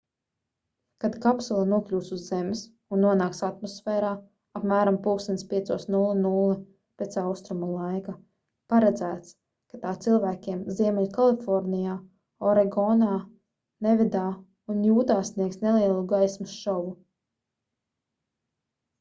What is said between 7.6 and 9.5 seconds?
laika paredzēts